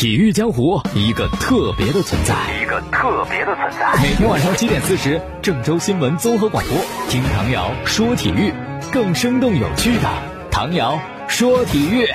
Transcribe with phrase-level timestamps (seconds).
[0.00, 4.02] 体育江湖一个特别的存在，一个特别的存在。
[4.02, 6.78] 每天晚上七点四十，郑州新闻综合广播，
[7.10, 8.50] 听唐瑶说体育，
[8.90, 10.08] 更生动有趣的
[10.50, 12.06] 唐瑶说体育。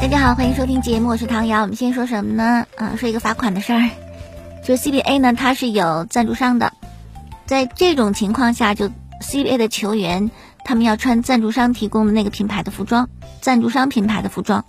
[0.00, 1.60] 大家好，欢迎收听节目，我是唐瑶。
[1.60, 2.64] 我们先说什么呢？
[2.78, 3.90] 啊，说一个罚款的事儿。
[4.64, 6.72] 就 CBA 呢，它是有赞助商的，
[7.44, 8.88] 在这种情况下，就
[9.20, 10.30] CBA 的球员。
[10.68, 13.08] 他们要穿赞助商提供的那个品牌的服装，
[13.40, 14.66] 赞助商品牌的服装。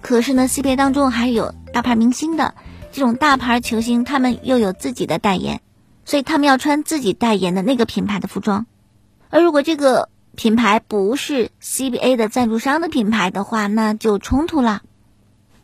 [0.00, 2.54] 可是呢，CBA 当中还是有大牌明星的
[2.90, 5.60] 这种大牌球星，他们又有自己的代言，
[6.06, 8.64] 所以他们要穿自己代言的那个品牌的服装。
[9.28, 14.80] 而如果这个品牌不是 CBA 的赞助商的品牌的话，那就冲突了。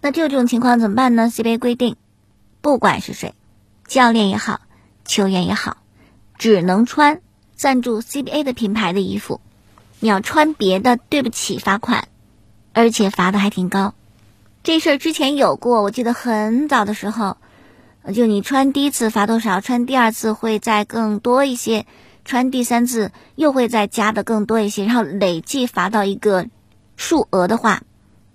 [0.02, 1.96] 那这种情况怎么办呢？CBA 规定，
[2.60, 3.34] 不管是谁，
[3.86, 4.60] 教练也好，
[5.06, 5.78] 球员也好，
[6.36, 7.22] 只能穿
[7.54, 9.40] 赞助 CBA 的品牌的衣服。
[10.02, 12.08] 你要穿别的，对不起，罚款，
[12.72, 13.94] 而且罚的还挺高。
[14.64, 17.36] 这事儿之前有过，我记得很早的时候，
[18.12, 21.86] 就你穿第一次罚多少，穿第二次会再更多一些，
[22.24, 26.48] 穿第三次又会再加的更多一些，然后累计罚到一个
[26.96, 27.82] 数额的话，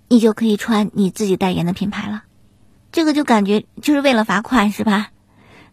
[0.07, 2.23] 你就可以穿你自己代言的品牌了。
[2.93, 5.09] 这个就感觉就是为了罚款是吧？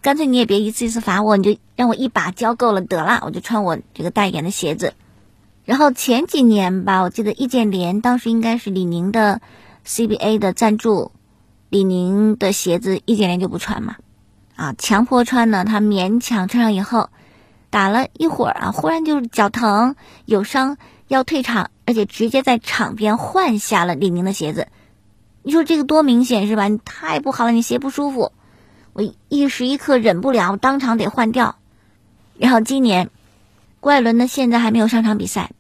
[0.02, 4.94] 干脆你也别一次一次罚我，你就让我一把交够了得了，我就穿我这个代言的鞋子。
[5.64, 9.40] 然后前几年吧，我记得易建联当时应该是李宁的
[9.86, 11.10] CBA 的赞助，
[11.70, 13.96] 李宁的鞋子易建联就不穿嘛，
[14.56, 17.08] 啊，强迫穿呢，他勉强穿上以后，
[17.70, 20.76] 打了一会儿啊，忽然就是脚疼有伤
[21.08, 24.68] 要退场，而且直接在场边换下了李宁的鞋子，
[25.42, 26.68] 你说这个多明显是吧？
[26.68, 28.32] 你太不好了，你鞋不舒服，
[28.92, 31.56] 我一时一刻忍不了，当场得换掉。
[32.36, 33.08] 然后今年。
[33.84, 35.50] 怪伦呢，现在还没有上场比赛，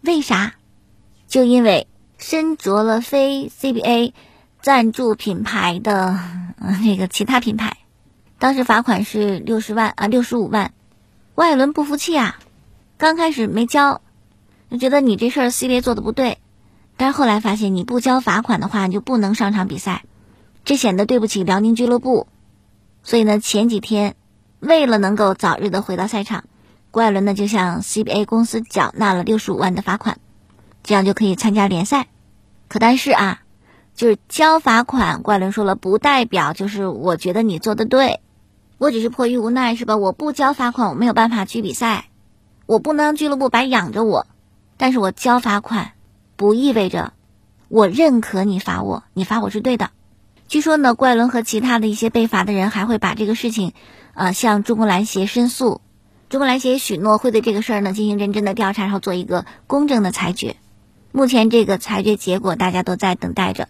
[0.00, 0.54] 为啥？
[1.26, 4.12] 就因为身着了非 CBA
[4.62, 6.16] 赞助品牌的
[6.84, 7.78] 那个其他品牌，
[8.38, 10.72] 当时罚款是六十万啊，六十五万。
[11.34, 12.38] 怪伦不服气啊，
[12.96, 14.00] 刚开始没交，
[14.70, 16.38] 就觉得你这事儿 CBA 做的不对，
[16.96, 20.04] 但是后来发现你不交罚款的话，你就不能上场比赛，
[20.64, 22.28] 这显得对不起辽宁俱乐部。
[23.02, 24.14] 所以呢，前几天
[24.60, 26.44] 为了能够早日的回到赛场。
[26.94, 30.18] 怪伦呢，就向 CBA 公司缴纳了六十五万的罚款，
[30.84, 32.06] 这样就可以参加联赛。
[32.68, 33.40] 可但是啊，
[33.96, 38.20] 就是交罚款，怪伦说了，不代表就是我觉得你做的对，
[38.78, 39.96] 我只是迫于无奈，是吧？
[39.96, 42.10] 我不交罚款，我没有办法去比赛，
[42.64, 44.28] 我不能让俱乐部白养着我。
[44.76, 45.94] 但是我交罚款，
[46.36, 47.12] 不意味着
[47.66, 49.90] 我认可你罚我，你罚我是对的。
[50.46, 53.72] 据说呢，怪伦和其他的一些被罚的人还会把这个事情，
[54.14, 55.80] 呃，向中国篮协申诉。
[56.34, 60.56] 中国篮协许诺会对这个事儿呢进行认真的调查，然后做一个公正的裁决。
[61.12, 63.68] 目前这个裁决结果大家都在等待着。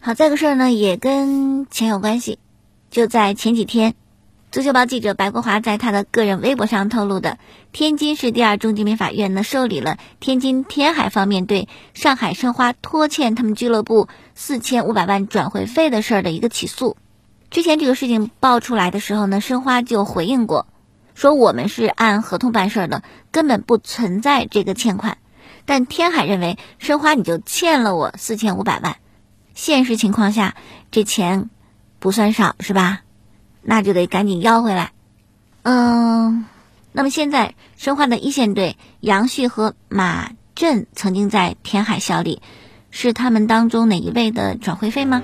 [0.00, 2.38] 好，这个事儿呢也跟钱有关系。
[2.90, 3.94] 就在前几天，
[4.50, 7.36] 足球报记者白国华在他的个人微博上透露的，
[7.72, 16.96] 天津市第二中级人民法院呢受理了天津天海方面对上海申花拖欠他们俱乐部四千五百万转会费的事儿的一个起诉。
[17.50, 20.66] 之前这个事情爆出来的时候呢，申花就回应过。
[21.16, 25.16] 说我们是按合同办事的，根本不存在这个欠款。
[25.64, 28.98] 但天海认为申花你就欠了我四千五百万，
[29.54, 30.54] 现实情况下
[30.90, 31.48] 这钱
[31.98, 33.00] 不算少是吧？
[33.62, 34.92] 那就得赶紧要回来。
[35.62, 36.44] 嗯，
[36.92, 42.42] 那么现在申花的一线队杨旭和马震曾经在天海效力，
[42.90, 45.22] 是他们当中哪一位的转会费吗？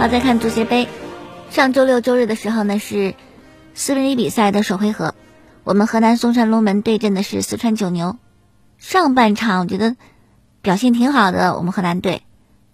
[0.00, 0.88] 好，再看足协杯，
[1.50, 3.14] 上周六周日的时候呢是
[3.74, 5.14] 四分之一比赛的首回合，
[5.62, 8.16] 我们河南嵩山龙门对阵的是四川九牛。
[8.78, 9.96] 上半场我觉得
[10.62, 12.22] 表现挺好的，我们河南队，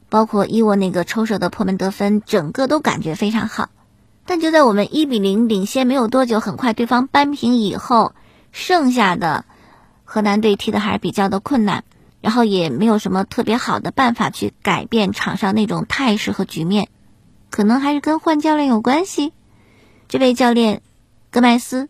[0.09, 3.71] 包括伊沃那个抽射的破门得分，整个都感觉非常好。
[4.25, 8.13] 但就在我们一比零领先没有多久，很快对方扳平以后，
[8.53, 9.45] 剩下的
[10.05, 11.83] 河南队踢的还是比较的困难，
[12.21, 16.89] 然后也没有什么特别好的办法去改变场上那种态势和局面。
[17.57, 19.33] 可能还是跟换教练有关系。
[20.09, 20.83] 这位教练，
[21.31, 21.89] 戈麦斯，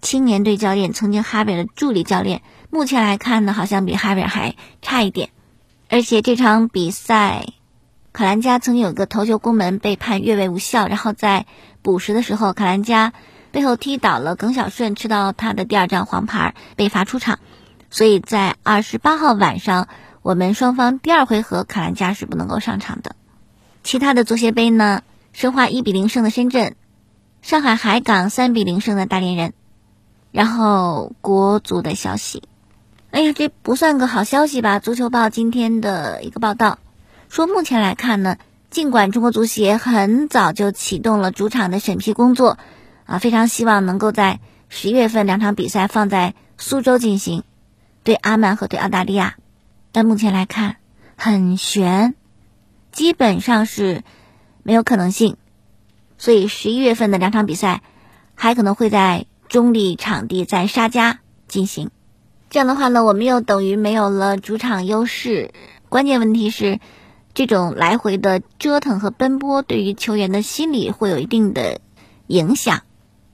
[0.00, 2.40] 青年队教练，曾经哈维尔的助理教练。
[2.70, 5.30] 目前来看呢，好像比哈维尔还差一点。
[5.90, 7.46] 而且这场比赛，
[8.12, 11.46] 卡兰加曾经有个头球攻门被判越位无效，然后在
[11.82, 13.12] 补时的时候，卡兰加
[13.50, 17.40] 背后踢倒了耿小顺，吃到他的第二张黄牌，被罚出场。
[17.90, 19.88] 所以在二十八号晚上，
[20.22, 23.16] 我们双方第二回合，卡兰加是不能够上场的。
[23.88, 25.00] 其他的足协杯呢，
[25.32, 26.74] 申花一比零胜的深圳，
[27.40, 29.54] 上海海港三比零胜的大连人。
[30.30, 32.42] 然后国足的消息，
[33.12, 34.78] 哎呀，这不算个好消息吧？
[34.78, 36.78] 足球报今天的一个报道
[37.30, 38.36] 说，目前来看呢，
[38.68, 42.58] 尽管中国足协很早就启动了主场的审批工作，
[43.06, 44.38] 啊，非常希望能够在
[44.68, 47.42] 十一月份两场比赛放在苏州进行，
[48.04, 49.36] 对阿曼和对澳大利亚，
[49.92, 50.76] 但目前来看
[51.16, 52.14] 很悬，
[52.92, 54.02] 基本上是
[54.62, 55.36] 没有可能性，
[56.18, 57.82] 所以十一月份的两场比赛
[58.34, 59.26] 还可能会在。
[59.48, 61.90] 中立场地在沙加进行，
[62.50, 65.54] 这样的话呢，我们又等于没有了主场优势。
[65.88, 66.80] 关键问题是，
[67.32, 71.80] 这种来回的折腾和奔波，对于球员的心理会有一定的
[72.26, 72.82] 影响。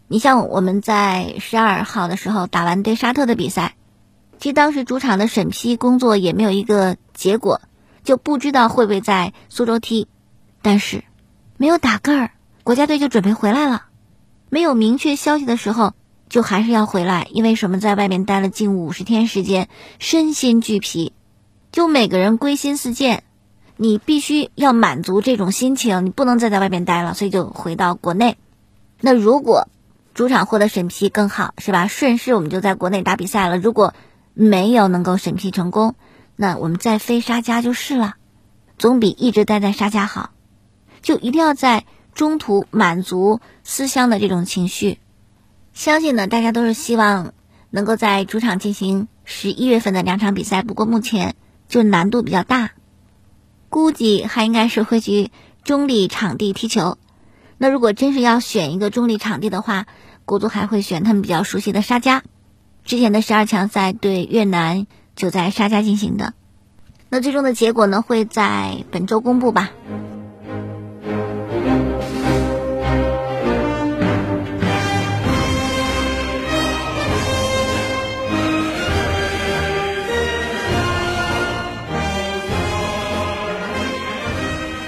[0.06, 3.74] 你像我们在十二号的时候打完对沙特的比赛，
[4.38, 7.60] 其实当时主场的审批工作也没有一个结果，
[8.04, 10.06] 就不知道会不会在苏州踢。
[10.62, 11.02] 但是
[11.56, 12.30] 没有打个儿，
[12.62, 13.86] 国家队就准备回来了。
[14.50, 15.94] 没有明确消息的时候。
[16.26, 17.78] 就还是要回来，因为什么？
[17.78, 19.68] 在外面待了近五十天时间，
[20.00, 21.12] 身心俱疲，
[21.70, 23.22] 就每个人归心似箭。
[23.76, 28.36] 你必须要满足这种心情，你不能再在外面待了，所以就回到国内。
[29.00, 29.68] 那如果
[30.12, 31.86] 主场获得审批更好，是吧？
[31.86, 33.56] 顺势我们就在国内打比赛了。
[33.56, 33.94] 如果
[34.32, 35.94] 没有能够审批成功，
[36.36, 38.14] 那我们再飞沙加就是了，
[38.78, 40.30] 总比一直待在沙加好。
[41.02, 41.84] 就一定要在
[42.14, 44.98] 中途满足思乡的这种情绪。
[45.72, 47.34] 相信呢，大家都是希望
[47.70, 50.62] 能够在主场进行十一月份的两场比赛。
[50.62, 51.36] 不过目前
[51.68, 52.70] 就难度比较大，
[53.68, 55.30] 估计还应该是会去
[55.62, 56.96] 中立场地踢球。
[57.58, 59.86] 那如果真是要选一个中立场地的话，
[60.24, 62.22] 国足还会选他们比较熟悉的沙加。
[62.84, 64.86] 之前的十二强赛对越南
[65.16, 66.34] 就在沙加进行的。
[67.08, 69.70] 那最终的结果呢，会在本周公布吧。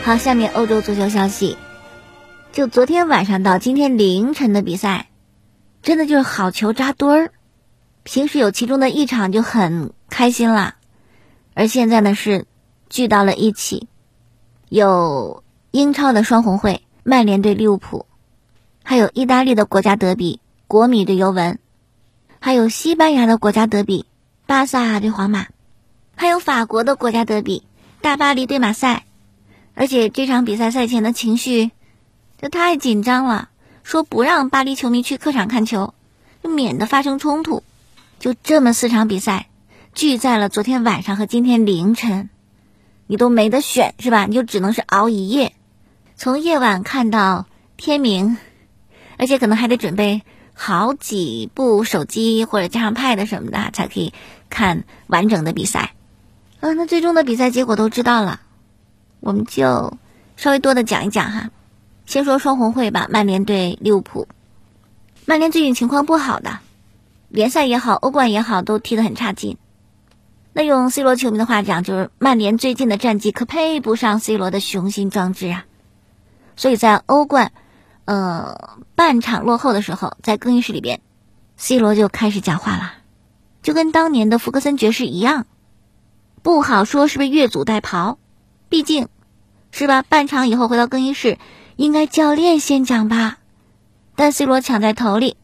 [0.03, 1.59] 好，下面欧洲足球消息，
[2.53, 5.09] 就昨天晚上到今天凌晨的比赛，
[5.83, 7.33] 真的就是好球扎堆儿。
[8.05, 10.77] 平时有其中的一场就很开心啦，
[11.55, 12.47] 而现在呢是
[12.89, 13.89] 聚到了一起，
[14.69, 18.07] 有英超的双红会，曼联对利物浦，
[18.83, 21.59] 还有意大利的国家德比，国米对尤文，
[22.41, 24.07] 还有西班牙的国家德比，
[24.47, 25.47] 巴萨对皇马，
[26.15, 27.65] 还有法国的国家德比，
[28.01, 29.05] 大巴黎对马赛。
[29.75, 31.71] 而且这场比赛赛前的情绪
[32.41, 33.51] 就太紧张了，
[33.83, 35.93] 说不让巴黎球迷去客场看球，
[36.43, 37.63] 就免得发生冲突。
[38.19, 39.49] 就这么四场比赛
[39.97, 42.29] 聚在了昨天晚上和今天凌晨，
[43.07, 44.27] 你都没得选是吧？
[44.27, 45.55] 你就只能是熬一夜，
[46.17, 47.47] 从夜晚看到
[47.79, 48.37] 天明，
[49.17, 50.21] 而且可能还得准备
[50.53, 54.13] 好几部手机或者加上 Pad 什么的才可以
[54.51, 55.95] 看完整的比赛。
[56.61, 58.43] 嗯，那最终的比赛结果都知道了。
[59.21, 59.97] 我们就
[60.37, 61.49] 稍微多的讲一讲哈，
[62.05, 63.09] 先说双红会吧。
[63.11, 64.29] 曼联对利物浦，
[65.25, 66.59] 曼联最近情况不好的，
[67.31, 69.57] 联赛也好，欧冠也好，都踢得很差劲。
[70.57, 75.67] 那用 C 罗球迷的话讲，就是曼联最近的战绩可配不上 C 罗的雄心壮志啊。
[76.57, 77.53] 所以在欧冠，
[78.07, 81.03] 呃，半场落后的时候，在更衣室里边
[81.59, 82.95] ，C 罗就开始讲话了，
[83.63, 85.45] 就跟当年的福克森爵士一样，
[86.43, 88.17] 不好说是不是越俎代庖，
[88.71, 89.09] 毕竟。
[89.73, 90.01] 是吧？
[90.01, 91.37] 半场以后回到更衣室，
[91.77, 93.37] 应该教练先讲吧。
[94.15, 95.37] 但 C 罗抢在头里，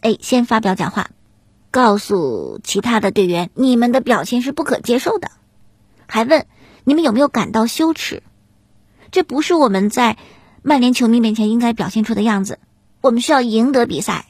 [0.00, 1.10] 哎，先发表讲话，
[1.78, 5.30] 告诉其他的队员，你们的表现是不可接受的，
[6.08, 6.44] 还问
[6.82, 8.24] 你们有没有感到羞耻？
[9.12, 10.16] 这不是我们在
[10.62, 12.58] 曼联球迷面前应该表现出的样子。
[13.00, 14.26] 我们需要赢得比赛。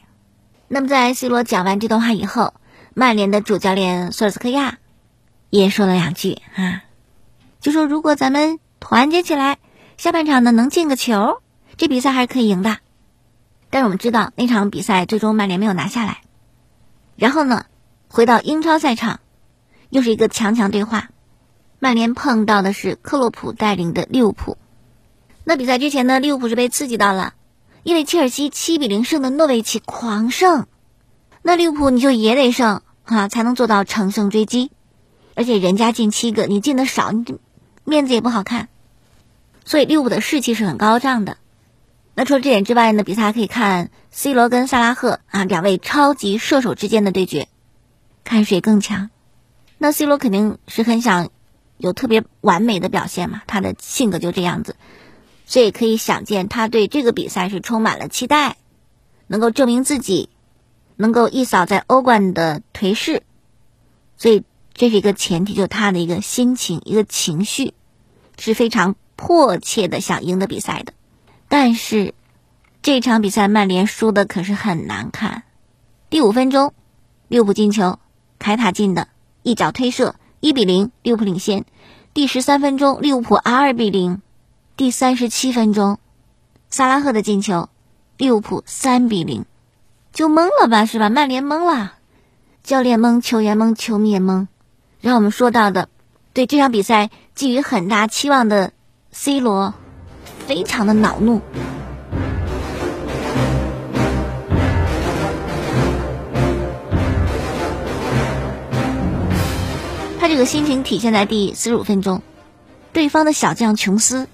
[0.69, 2.52] 那么在 C 罗讲完这段话以后，
[2.93, 4.76] 曼联的主教练索尔斯克亚
[5.49, 6.85] 也说了两句啊，
[7.62, 8.59] 就说如果咱们。
[8.81, 9.59] 团结起来，
[9.97, 11.43] 下半场呢能进个球，
[11.76, 12.76] 这比赛还是可以赢的。
[13.71, 16.21] 但是我们知道那场比赛最终曼联没有拿下来。
[17.19, 17.67] 然后呢，
[18.09, 19.19] 回到英超赛场，
[19.91, 21.11] 又是一个强强对话。
[21.81, 24.57] 曼联碰到的是克洛普带领的利物浦。
[25.43, 27.35] 那比赛之前呢，利物浦是被刺激到了，
[27.83, 30.69] 因为切尔西七比零胜的诺维奇狂胜，
[31.43, 34.71] 那利物浦你就也得胜啊，才能做到乘胜追击。
[35.35, 37.39] 而且人家进七个，你进的少，你。
[37.85, 38.69] 面子也不好看，
[39.65, 41.39] 所以利物浦的士气是很高涨的。
[42.19, 47.47] 那除了这点之外呢，比赛还可以看 C 罗跟萨拉赫啊两位超级射手之间的对决，
[48.25, 49.11] 看谁更强。
[49.79, 51.31] 那 C 罗肯定是很想
[51.77, 54.75] 有特别完美的表现嘛，他的性格就这样子，
[55.47, 58.57] 所以可以想见他对这个比赛是充满了期待，
[59.29, 60.29] 能够证明自己，
[60.97, 63.23] 能够一扫在欧冠的颓势，
[64.17, 64.43] 所以
[64.75, 67.75] 这是一个前提，就是他的一个心情、一个情绪
[68.37, 70.95] 是非常迫切的想赢得比赛的。
[71.49, 72.14] 但是
[72.83, 75.45] 这场比赛曼联输的可是很难看，
[76.11, 76.75] 第五分钟，
[77.28, 77.99] 利物浦进球，
[78.38, 79.09] 凯塔进的
[79.43, 81.64] 一脚推射，一比零，利物浦领先。
[82.14, 84.21] 第十三分钟，利物浦二比零。
[84.76, 85.99] 第三十七分钟，
[86.71, 87.69] 萨拉赫的进球，
[88.17, 89.45] 利物浦三比零，
[90.12, 91.11] 就懵了吧，是吧？
[91.11, 91.95] 曼联懵了，
[92.62, 94.47] 教练懵，球员懵，球迷也懵。
[95.00, 95.88] 让我们说到的，
[96.33, 98.73] 对这场比赛寄予很大期望的
[99.11, 99.75] C 罗，
[100.47, 101.41] 非常的恼怒。
[110.21, 112.23] 他这个心情体现在第四十五分钟，
[112.93, 114.29] 对方的小将琼斯。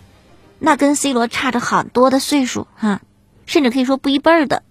[0.60, 3.02] 那跟 C 罗差着好多的岁数哈，
[3.44, 4.62] 甚至可以说不一辈儿的，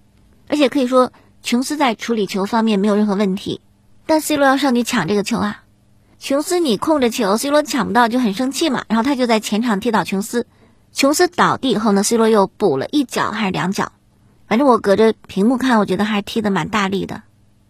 [0.48, 1.12] 而且可以说
[1.44, 3.62] 琼斯在处理球方面没有任何问题，
[4.08, 5.64] 但 C 罗要上去抢这个球啊，
[6.18, 10.48] 琼斯你控着球，C 罗抢不到就很生气嘛，然后他就在前场踢倒琼斯，
[10.94, 13.92] 琼斯倒地以后呢，C 罗又补了一脚还是两脚，
[14.48, 17.24] 反正我隔着屏幕看，我觉得还是踢得蛮大力的，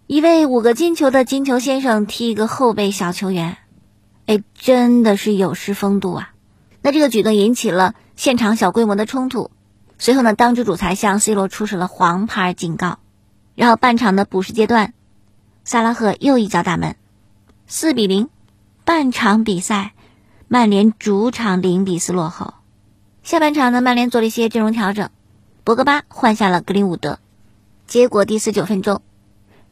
[0.08, 3.58] 一位五个金球的金球先生踢一个后备小球员，
[4.26, 6.34] 哎，真的是有失风度啊。
[6.82, 9.52] 那这个举动引起了现场小规模的冲突，
[9.98, 13.00] 随后呢，当值主裁向 C 罗出示了黄牌警告，
[13.56, 14.94] 然后半场的补时阶段，
[15.64, 16.98] 萨拉赫又一脚打门，
[17.68, 18.28] 四比零，
[18.84, 19.94] 半场比赛，
[20.50, 22.54] 曼联主场零比四落后。
[23.24, 25.10] 下半场呢，曼联做了一些阵容调整，
[25.64, 27.20] 博格巴换下了格林伍德，
[27.88, 29.02] 结果第四九分钟，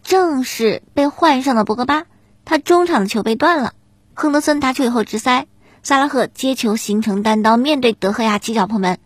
[0.04, 2.06] 正是被换上的博格巴，
[2.46, 3.74] 他中场的球被断了，
[4.14, 5.48] 亨德森拿球以后直塞。
[5.84, 9.00] 萨拉赫接球形成单刀，面对德赫亚起脚破门，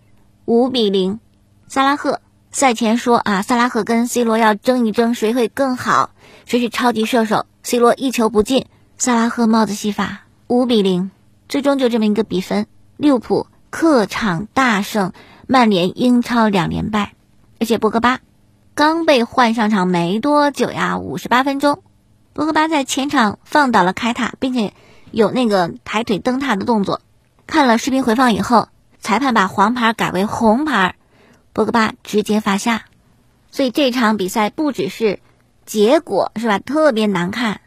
[0.46, 1.20] 五比零。
[1.68, 2.22] 萨拉赫
[2.52, 6.12] 赛前说啊，萨拉赫跟 C 罗要争一争，谁会更好，
[6.46, 7.46] 谁是超级射手。
[7.64, 11.10] C 罗一球不进，萨拉赫帽子戏法，五比零。
[11.48, 13.48] 最终就这么一个比分，利物浦
[13.78, 15.12] 客场大胜，
[15.48, 17.12] 曼联英超两连败。
[17.60, 18.22] 而且博格巴
[18.74, 21.84] 刚被换上场没多久呀，五十八分钟，
[22.32, 24.74] 博格巴在前场放倒了凯塔，并且。
[25.12, 27.00] 有那个抬腿蹬踏的动作，
[27.48, 30.96] 看了视频回放以后，裁判把黄牌改为红牌，
[31.52, 32.86] 博格巴直接罚下。
[33.52, 35.20] 所以这场比赛不只是
[35.66, 37.60] 结果是吧，特别难看，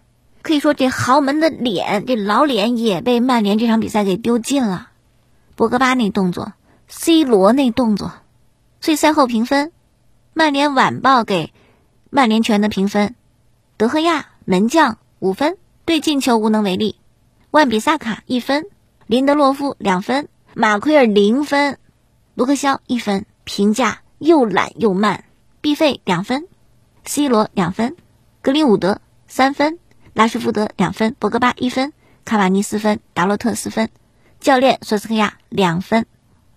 [0.43, 4.89] 可以说这豪门的脸，这老脸也被曼联这场比赛给丢尽了。
[5.59, 6.53] 博格巴那动作
[6.87, 8.13] ，C 罗那动作，
[8.81, 9.73] 所以赛后评分，
[10.33, 11.53] 曼联晚报给
[12.11, 13.17] 曼联全的评分，
[13.77, 16.95] 德赫亚门将五分，对进球无能为力。
[17.51, 18.67] 万比萨卡一分，
[19.09, 21.77] 林德洛夫两分，马奎尔零分，
[22.37, 25.25] 卢克肖一分，评价又懒又慢。
[25.61, 26.47] 毕费两分
[27.05, 27.97] ，C 罗两分，
[28.43, 29.81] 格林伍德三分，
[30.13, 31.93] 拉什福德两分，博格巴一分，
[32.25, 33.91] 卡瓦尼四分，达洛特四分，
[34.41, 36.07] 教练索斯克亚两分，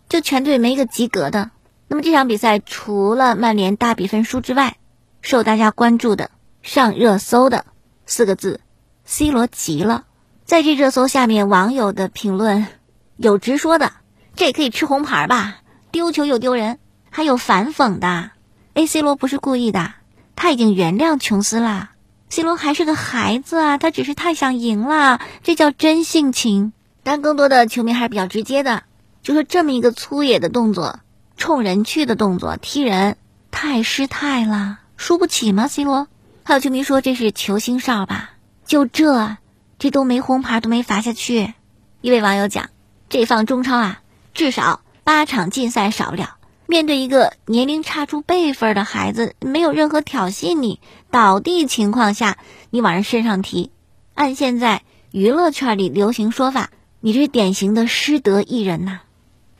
[0.09, 1.51] 就全队没一个及格的。
[1.88, 4.77] 那么这场比赛除了曼联大比分输之外，
[5.21, 7.65] 受大家关注的上热搜的
[8.05, 8.61] 四个字
[9.05, 10.05] ：C 罗急了。
[10.45, 12.67] 在这热搜下面，网友的评论
[13.17, 13.91] 有直说的，
[14.35, 15.57] 这也可以吃红牌吧？
[15.91, 18.31] 丢球又丢人，还有反讽的。
[18.73, 19.93] A C 罗不是故意的，
[20.35, 21.91] 他已经原谅琼斯了。
[22.29, 26.71] C 罗还是个孩子啊，他只是太想赢了，这叫真性情。
[27.03, 28.84] 但更多的球迷还是比较直接的，
[29.24, 31.00] 就说这么一个粗野的动作，
[31.38, 33.17] 冲人去的动作，踢人
[33.51, 36.08] 太失态了，输不起吗？C 罗？
[36.43, 38.31] 还有球迷说这是球星哨吧？
[38.65, 39.38] 就这。
[39.79, 41.55] 这都没红牌都没罚下去，
[42.01, 42.70] 一位网友讲
[43.10, 44.01] ：“这放中超啊，
[44.36, 46.36] 至少八场禁赛少不了。
[46.67, 50.79] 面对一个年龄差出辈分的孩子，没有任何挑衅你
[51.10, 52.38] 倒地情况下，
[52.70, 53.72] 你往人身上踢，
[54.13, 56.70] 按现在娱乐圈里流行说法，
[57.01, 59.01] 你这是典型的失德艺人呐。”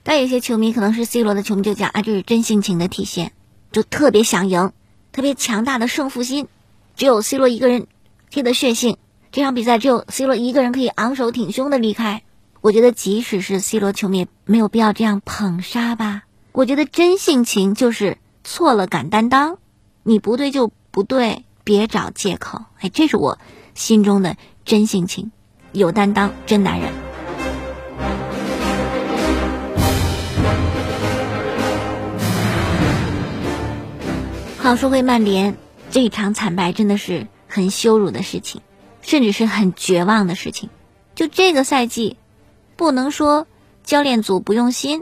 [0.04, 3.34] 但有些球迷可能是 C 罗的球迷就讲：“啊，这是真性情的体现，
[3.72, 4.72] 就特别想赢，
[5.12, 6.48] 特别强大的胜负心，
[6.96, 7.88] 只有 C 罗一个人
[8.30, 8.98] 踢的血性。”
[9.32, 12.24] 这场比赛只有 C 罗一个人可以昂首挺胸的离开，
[12.60, 16.24] 我觉得即使是 C 罗球迷，没有必要这样捧杀吧。
[16.52, 19.58] 我觉得真性情就是错了敢担当，
[20.04, 22.66] 你不对就不对，别找借口。
[22.80, 23.40] 哎，这是我
[23.74, 25.32] 心中的真性情，
[25.72, 27.11] 有担当，真男人。
[34.64, 35.58] 好，说回曼联
[35.90, 38.62] 这场惨败，真的是很羞辱的事情。
[39.02, 40.70] 甚至是很绝望的事情。
[41.16, 42.18] 就这个赛季，
[42.76, 43.48] 不能说
[43.84, 45.02] 教练组不用心，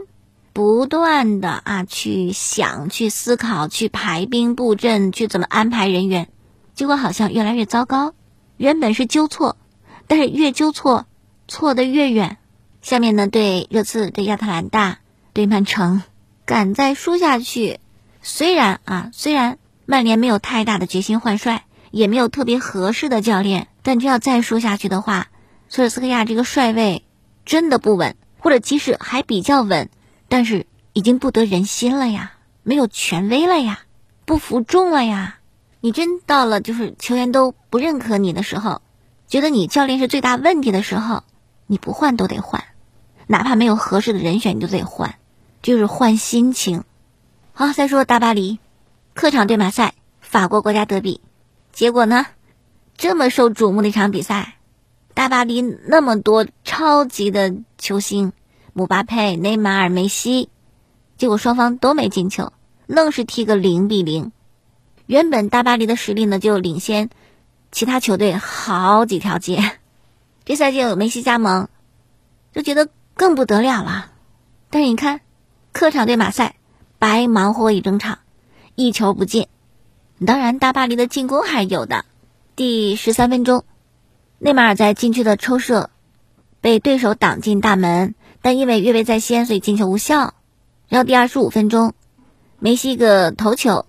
[0.54, 6.30] 不断的啊去想、去思考、去排兵布阵、去怎么安排人员，
[6.74, 8.14] 结果好像越来越糟糕。
[8.56, 9.58] 原本是纠错，
[10.06, 11.04] 但是越纠错，
[11.46, 12.38] 错得越远。
[12.80, 15.00] 下面呢，对热刺、对亚特兰大、
[15.34, 16.02] 对曼城，
[16.46, 17.80] 敢再输下去，
[18.22, 25.28] 虽然啊，虽然曼联没有太大的决心换帅，也没有特别合适的教练，但这要再说下去的话，
[25.68, 27.04] 索尔斯克亚这个帅位
[27.46, 29.88] 真的不稳，或者即使还比较稳，
[30.28, 33.80] 但是已经不得人心了呀，没有权威了呀，
[34.26, 35.38] 不服众了呀。
[35.80, 38.82] 你真到了就是球员都不认可你的时候，
[39.28, 41.24] 觉得你教练是最大问题的时候，
[41.66, 42.64] 你不换都得换，
[43.26, 45.14] 哪怕没有合适的人选，你都得换，
[45.62, 46.84] 就是换心情。
[47.52, 48.58] 好，再说大巴黎，
[49.12, 51.20] 客场对马赛，法国国家德比，
[51.72, 52.26] 结果呢，
[52.96, 54.54] 这么受瞩目的一场比赛，
[55.12, 58.32] 大巴黎那么多超级的球星，
[58.72, 60.48] 姆巴佩、内马尔、梅西，
[61.18, 62.52] 结果双方都没进球，
[62.86, 64.32] 愣是踢个零比零。
[65.04, 67.10] 原本大巴黎的实力呢就领先
[67.72, 69.78] 其他球队好几条街，
[70.46, 71.68] 这赛季有梅西加盟，
[72.54, 74.12] 就觉得更不得了了。
[74.70, 75.20] 但是你看，
[75.72, 76.54] 客场对马赛，
[77.00, 78.18] 白忙活一整场，
[78.74, 79.48] 一球不进。
[80.26, 82.04] 当然，大巴黎的进攻还是有的。
[82.54, 83.64] 第十三分钟，
[84.38, 85.88] 内马尔在禁区的抽射
[86.60, 90.34] 被对手挡进大门，但因为越位在先，所以进球无效。
[90.88, 91.94] 然后第二十五分钟，
[92.58, 93.86] 梅西一个头球。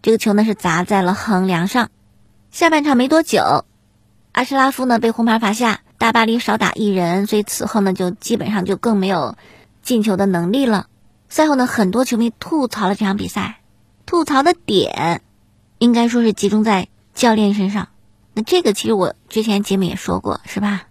[0.00, 1.90] 这个球呢是砸在了横梁上。
[2.52, 3.64] 下半场没多久，
[4.30, 9.34] 阿什拉夫呢被红牌罚下，大巴黎少打一人，所以此后呢就基本上就更没有
[9.82, 10.86] 进球的能力了。
[11.32, 13.62] 赛后呢，很多球迷吐槽了这场比赛，
[14.04, 15.22] 吐槽的点
[15.78, 17.88] 应该说是集中在教练身上。
[18.34, 20.88] 那这个其实我之前节目也说过，是吧？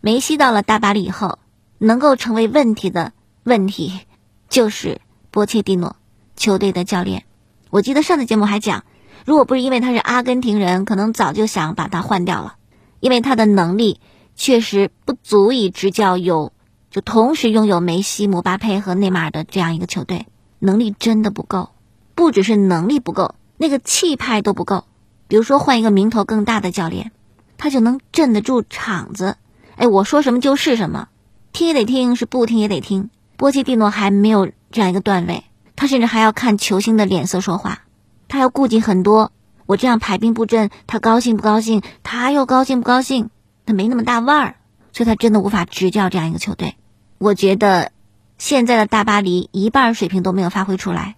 [0.00, 1.38] 梅西到了大巴黎以后，
[1.78, 3.12] 能够成为问题的
[3.44, 4.00] 问题
[4.48, 5.94] 就是波切蒂诺
[6.34, 7.24] 球队的教练。
[7.70, 8.84] 我记得上次节目还讲，
[9.24, 12.56] 如果不是因为他是阿根廷人，可能早就想把他换掉了，
[12.98, 14.00] 因为他的能力
[14.34, 16.52] 确实不足以执教有
[16.94, 20.28] 就同时拥有梅西、姆巴佩和内马尔的这样一个球队，
[20.60, 21.70] 能力真的不够，
[22.14, 24.84] 不只是能力不够，那个气派都不够。
[25.26, 27.10] 比如说换一个名头更大的教练，
[27.58, 29.36] 他就能镇得住场子。
[29.74, 31.08] 哎，我说什么就是什么，
[31.52, 33.10] 听也得听，是不听也得听。
[33.36, 35.42] 波切蒂诺还没有这样一个段位。
[35.74, 37.80] 他甚至还要看球星的脸色说话，
[38.28, 39.32] 他要顾及很多。
[39.66, 41.82] 我这样排兵布阵，他高兴不高兴？
[42.04, 43.30] 他又高兴不高兴？
[43.66, 44.54] 他没那么大腕儿，
[44.92, 46.76] 所以他真的无法执教这样一个球队。
[47.18, 47.90] 我觉得
[48.38, 51.16] 现在的大巴黎一半水平都没有发挥出来，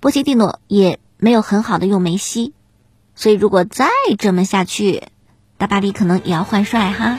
[0.00, 2.52] 波切蒂诺也没有很好的用梅西，
[3.14, 5.04] 所以如果再这么下去，
[5.56, 7.18] 大巴黎可能也要换帅哈。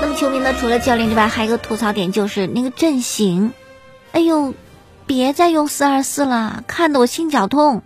[0.00, 3.52] 那么球迷呢，除了教练之外，还有一个吐槽点就是那个阵型。
[4.12, 4.54] 哎呦，
[5.06, 7.82] 别再用四二四了，看得我心绞痛。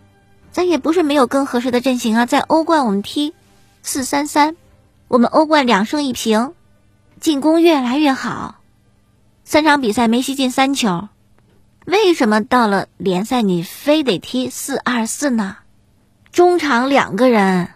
[0.53, 3.35] 咱也不是没有更合适的阵型啊，在欧冠我们踢
[3.83, 4.55] 四三三，
[5.09, 6.53] 我们欧冠两胜一平，
[7.21, 8.57] 进攻越来越好。
[9.45, 11.09] 三场比赛梅西进三球，
[11.87, 15.57] 为什么到了联赛你非得踢四二四呢？
[16.31, 17.69] 中场两个人，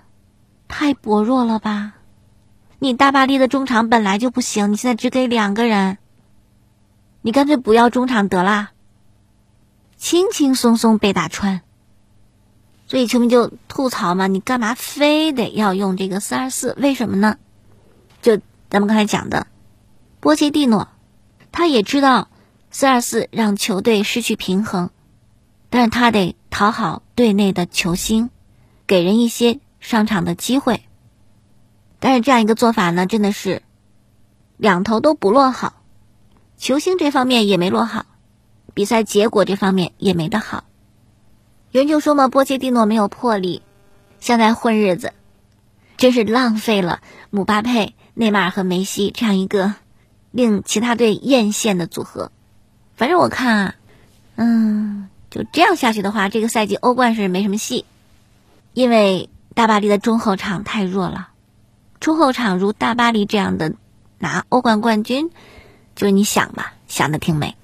[0.68, 1.94] 太薄弱了吧？
[2.78, 5.96] 你大巴黎的中场本来就不行，你现在只给两个人，
[7.22, 8.70] 你干脆不要中场得了，
[9.96, 11.62] 轻轻松松被打穿。
[12.86, 16.74] 所以球迷就吐槽嘛，你干嘛非得要用这个四二四？
[16.78, 17.36] 为什么呢？
[18.22, 18.36] 就
[18.70, 19.48] 咱们刚才讲的，
[20.20, 20.88] 波切蒂诺，
[21.50, 22.28] 他也知道
[22.70, 24.90] 四二四让球队失去平衡，
[25.68, 28.30] 但是他得讨好队内的球星，
[28.86, 30.82] 给人一些上场的机会。
[31.98, 33.62] 但是这样一个做法呢，真的是
[34.56, 35.82] 两头都不落好，
[36.56, 38.06] 球星这方面也没落好，
[38.74, 40.62] 比赛结果这方面也没得好。
[41.76, 43.60] 人就说嘛，波切蒂诺没有魄力，
[44.18, 45.12] 像在混日子，
[45.98, 49.74] 真是浪费了姆巴佩、内马尔和梅西这样一个
[50.30, 52.32] 令其他队艳羡的组合。
[52.96, 53.74] 反正我看啊，
[54.36, 57.84] 嗯，就这样下去的话，这个赛季欧冠是没什么戏，
[58.72, 61.28] 因为大巴黎的中后场太弱了。
[62.00, 63.74] 中后场如大巴黎这样的
[64.18, 65.30] 拿欧冠冠军，
[65.94, 67.54] 就是你想吧，想的挺美。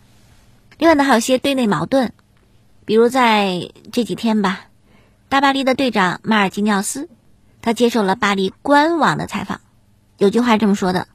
[0.76, 2.12] 另外呢，还有些队内矛盾，
[2.92, 4.66] 比如在这几天吧，
[5.30, 7.08] 大巴黎的队长马尔基尼奥斯，
[7.62, 9.62] 他接受了巴黎官网的采访，
[10.18, 11.08] 有句话这么说的：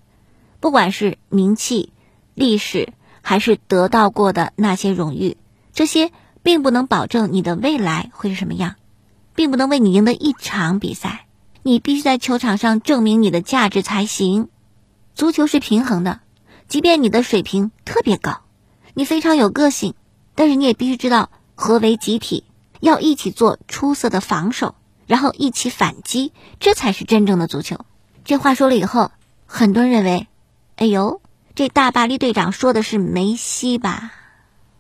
[0.60, 1.94] 不管是名气、
[2.34, 5.38] 历史，还是得到过的那些荣誉，
[5.72, 6.12] 这些
[6.42, 8.74] 并不能保证你的未来会是什么样，
[9.36, 11.28] 并不能为你赢得一场比赛。
[11.62, 14.50] 你必须在球场上证明你的价值才行。
[15.14, 16.22] 足球是平衡的，
[16.68, 18.42] 即便你的水平特别高，
[18.96, 19.94] 你非常有个性，
[20.34, 22.44] 但是你也必须知道何为集体，
[22.80, 24.76] 要一起做出色的防守，
[25.08, 27.80] 然后一起反击，这才是真正的足球。
[28.24, 29.12] 这话说了以后，
[29.48, 30.28] 很多人认为，
[30.76, 31.20] 哎呦，
[31.56, 34.14] 这大巴黎队长说的是梅西吧？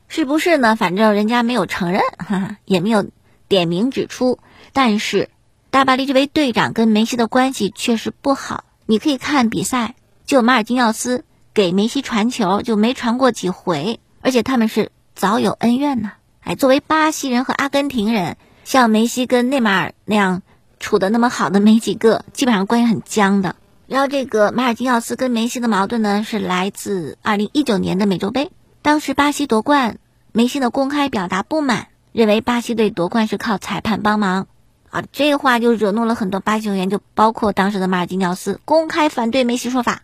[0.08, 0.76] 是不是呢？
[0.76, 3.10] 反正人家没有承认，哈哈，也没有
[3.48, 4.38] 点名指出。
[4.72, 5.32] 但是，
[5.72, 8.66] 大巴黎这位队长跟梅西的关系确实不好。
[8.86, 9.96] 你可以看比赛，
[10.28, 16.12] 就马尔金奥斯给梅西传球就没传过几回，而且他们是早有恩怨呢。
[16.48, 20.44] 哎，作为巴西人和阿根廷人，像梅西跟内马尔那样
[20.80, 23.58] 处的那么好的 没几个，基本上关系很僵的。
[23.86, 28.50] 然后这个马尔金奥斯跟梅西的矛盾呢，是来自二零一九年的美洲杯。
[28.82, 29.98] 当时巴西夺冠，
[30.32, 34.48] 梅西的公开表达不满，认为巴西队夺冠是靠裁判帮忙，
[34.90, 40.04] 啊，这话就惹怒了很多巴西球员，就包括当时的马尔基尼奥斯，公开反对梅西说法。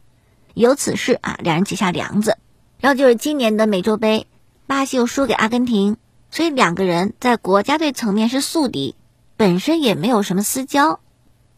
[0.56, 2.38] 由此事啊，两人结下梁子。
[2.82, 4.28] 然后就是今年的美洲杯，
[4.68, 5.96] 巴西又输给阿根廷，
[6.34, 8.96] 所以两个人在国家队层面是宿敌，
[9.38, 11.00] 本身也没有什么私交，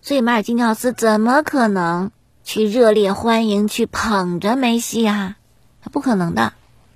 [0.02, 2.12] 所以马尔基尼奥斯怎么可能
[2.44, 5.38] 去热烈欢迎、去捧着梅西呀？
[5.94, 6.52] 不可能的。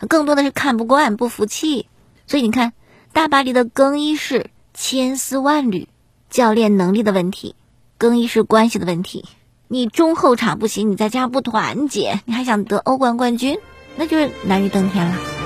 [0.10, 1.88] 更多的是看不惯、不服气，
[2.28, 2.74] 所以你看，
[3.14, 5.88] 大巴黎的更衣室千丝万缕，
[6.30, 7.56] 教练能力的问题，
[7.98, 9.24] 更衣室关系的问题，
[9.70, 13.58] 你中后场不行，你在家不团结，你还想得欧冠冠军，
[13.96, 15.39] 那就是难于登天了。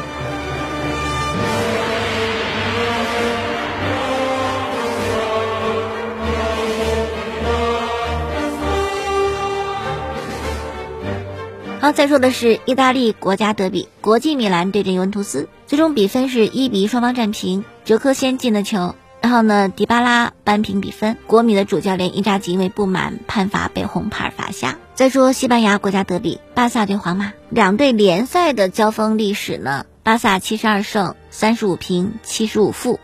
[11.84, 17.65] 然后，再说的是意大利国家德比，国际米兰对阵尤文图斯，最终比分是一比一，双方战平。
[17.84, 21.17] 哲科先进的球，然后呢，迪巴拉扳平比分。
[21.28, 24.78] 国米的主教练伊扎吉因为不满判罚被红牌罚下。
[24.96, 29.86] 再说西班牙国家德比，巴萨对皇马，两队联赛的交锋历史呢？
[30.04, 33.02] 巴萨七十二胜三十五平七十五负，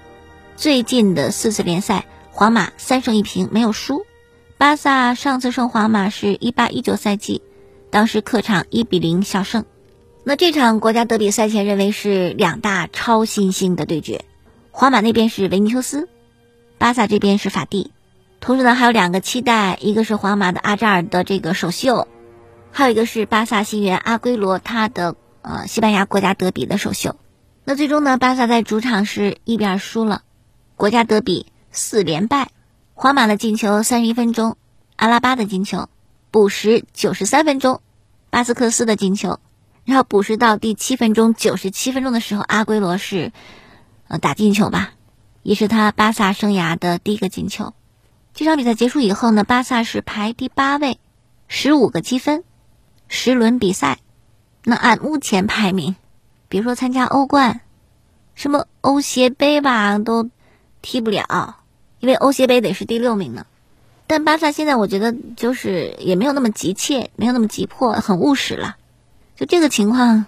[0.55, 4.05] 最近的四次联赛，皇马三胜一平没有输。
[4.57, 7.41] 巴萨上次胜皇马是一八一九赛季。
[7.91, 9.65] 当时客场一比零小胜，
[10.23, 14.25] 那这场国家德比赛前认为是两大超新星的对决，
[14.71, 16.07] 皇马那边是维尼修斯，
[16.77, 17.91] 巴萨这边是法蒂，
[18.39, 22.07] 同时呢还有两个期待，一个是皇马的阿扎尔的这个首秀，
[22.71, 27.15] 还有一个是巴萨新援阿圭罗他的呃西班牙国家德比的首秀。
[27.63, 30.21] 那最终呢，巴萨在主场是一比二输了，
[30.75, 32.49] 国家德比四连败，
[32.93, 34.57] 皇马的进球三十一分钟，
[34.95, 35.89] 阿拉巴的进球。
[36.31, 37.81] 补时九十三分钟，
[38.29, 39.39] 巴斯克斯的进球，
[39.83, 43.31] 然后补时到第七分钟九十七分钟的时候，阿圭罗是
[44.07, 44.93] 呃打进球吧，
[45.41, 47.73] 也是他巴萨生涯的第一个进球。
[48.35, 50.99] 这场比赛结束以后呢，巴萨是排第八位，
[51.47, 52.43] 十五个积分，
[53.07, 53.97] 十轮比赛。
[54.63, 55.95] 那按目前排名，
[56.47, 57.61] 比如说参加欧冠，
[58.35, 60.29] 什么欧协杯吧，都
[60.83, 61.57] 踢不了，
[61.99, 63.47] 因为欧协杯得是第六名呢。
[64.09, 68.75] 但巴萨现在我觉得就是也没有那么急切，没有那么急迫，很务实了。
[69.35, 70.25] 就这个情况，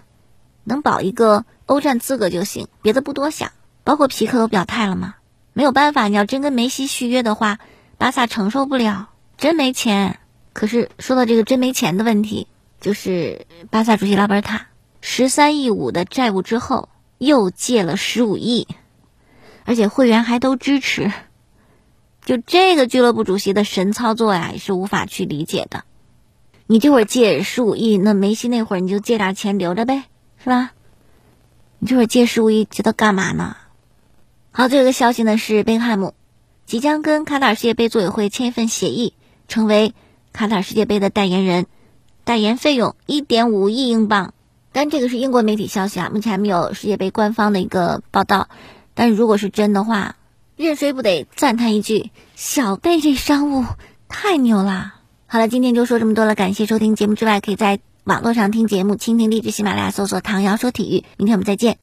[0.64, 3.52] 能保一个欧战资格就行，别的不多想。
[3.84, 5.16] 包括皮克都表态了嘛，
[5.54, 7.58] 没有办法，你要真跟梅西续约的话，
[7.98, 10.20] 巴萨承受不了，真没钱。
[10.54, 12.48] 可是说到这个真没钱的问题，
[12.80, 14.68] 就是巴萨主席拉波尔塔
[15.02, 18.68] 十三亿五的债务之后，又借了十五亿，
[19.66, 21.12] 而且会员还都支持。
[22.24, 25.84] 就这个俱乐部主席的神操作呀，也是无法去理解的。
[26.68, 30.04] 你这会儿借十五亿，那梅西那会儿你就借点钱留着呗，
[30.42, 30.72] 是吧？
[31.80, 33.58] 你这会儿借十五亿借他干嘛呢？
[34.52, 36.14] 好，最后一个消息呢是贝克汉姆
[36.66, 39.14] 即将跟卡塔尔世界杯组委会签一份协议，
[39.48, 39.94] 成为
[40.32, 41.66] 卡塔尔世界杯的代言人，
[42.24, 44.34] 代言费用一点五亿英镑。
[44.72, 48.48] 但这个是英国媒体消息啊，目前还没有世界杯官方的一个报道。
[48.94, 50.16] 但如果是真的话，
[50.66, 53.66] 任谁不得赞叹一句：“小贝这商务
[54.08, 54.94] 太牛了！”
[55.28, 56.36] 好了，今天就说这么多了。
[56.36, 61.06] 感谢收听节目之外，可以在网络上听节目，蜻蜓、荔枝、喜马拉雅搜索“唐瑶说体育”。
[61.18, 61.78] 明天我们再见。